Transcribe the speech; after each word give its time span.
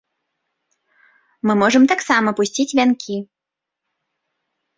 Мы 1.47 1.53
можам 1.63 1.83
таксама 1.91 2.29
пусціць 2.41 2.67
вянкі. 2.81 3.15